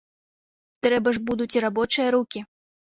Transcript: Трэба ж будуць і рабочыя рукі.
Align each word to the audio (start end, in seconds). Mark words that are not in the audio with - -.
Трэба 0.87 1.09
ж 1.19 1.23
будуць 1.31 1.51
і 1.59 1.65
рабочыя 1.69 2.07
рукі. 2.19 2.39